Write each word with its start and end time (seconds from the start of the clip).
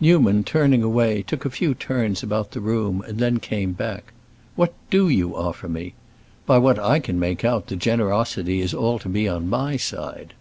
Newman, 0.00 0.42
turning 0.42 0.82
away, 0.82 1.20
took 1.20 1.44
a 1.44 1.50
few 1.50 1.74
turns 1.74 2.22
about 2.22 2.52
the 2.52 2.62
room 2.62 3.02
and 3.06 3.18
then 3.18 3.38
came 3.38 3.72
back. 3.72 4.14
"What 4.54 4.72
do 4.88 5.06
you 5.10 5.36
offer 5.36 5.68
me? 5.68 5.92
By 6.46 6.56
what 6.56 6.78
I 6.78 6.98
can 6.98 7.18
make 7.18 7.44
out, 7.44 7.66
the 7.66 7.76
generosity 7.76 8.62
is 8.62 8.72
all 8.72 8.98
to 8.98 9.10
be 9.10 9.28
on 9.28 9.50
my 9.50 9.76
side." 9.76 10.32